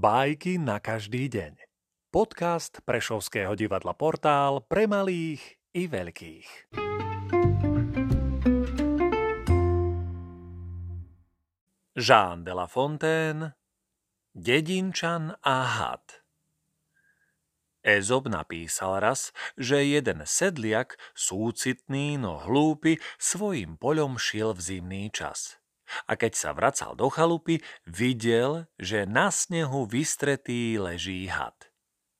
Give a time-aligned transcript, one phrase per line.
[0.00, 1.60] Bajky na každý deň.
[2.08, 6.72] Podcast Prešovského divadla Portál pre malých i veľkých.
[12.00, 13.52] Jean de la Fontaine
[14.32, 16.24] Dedinčan a had
[17.84, 25.59] Ezop napísal raz, že jeden sedliak, súcitný no hlúpy, svojim poľom šiel v zimný čas–
[26.06, 31.70] a keď sa vracal do chalupy, videl, že na snehu vystretý leží had.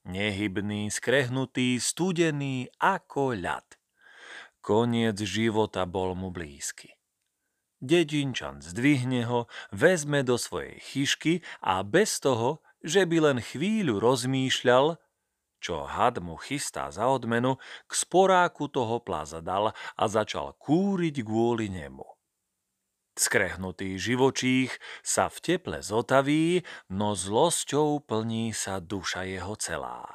[0.04, 3.66] Nehybný, skrehnutý, studený ako ľad.
[4.60, 6.96] Koniec života bol mu blízky.
[7.80, 15.00] Dedinčan zdvihne ho, vezme do svojej chyšky a bez toho, že by len chvíľu rozmýšľal,
[15.60, 17.56] čo had mu chystá za odmenu,
[17.88, 22.19] k sporáku toho plaza dal a začal kúriť kvôli nemu.
[23.20, 30.08] Skrehnutý živočích sa v teple zotaví, no zlosťou plní sa duša jeho celá.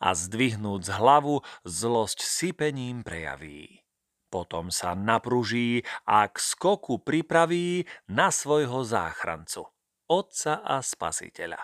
[0.00, 3.84] A zdvihnúc hlavu, zlosť sypením prejaví.
[4.32, 9.68] Potom sa napruží a k skoku pripraví na svojho záchrancu,
[10.08, 11.60] otca a spasiteľa.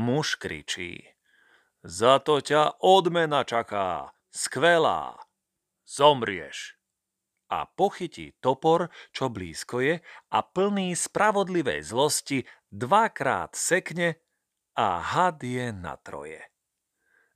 [0.00, 1.12] Muž kričí.
[1.84, 5.20] Za to ťa odmena čaká, skvelá.
[5.84, 6.80] Zomrieš
[7.54, 10.02] a pochytí topor, čo blízko je
[10.34, 14.18] a plný spravodlivej zlosti dvakrát sekne
[14.74, 16.42] a had je na troje.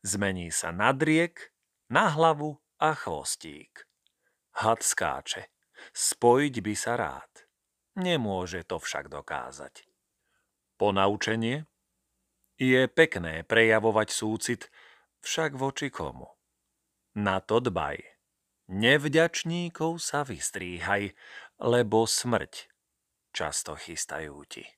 [0.02, 1.54] Zmení sa na driek,
[1.86, 3.86] na hlavu a chvostík.
[4.58, 5.54] Had skáče.
[5.94, 7.46] Spojiť by sa rád.
[7.94, 9.86] Nemôže to však dokázať.
[10.74, 11.70] Ponaučenie?
[12.58, 14.62] Je pekné prejavovať súcit,
[15.22, 16.26] však voči komu?
[17.14, 18.17] Na to dbaj.
[18.68, 21.16] Nevďačníkov sa vystríhaj,
[21.56, 22.68] lebo smrť
[23.32, 24.77] často chystajú ti.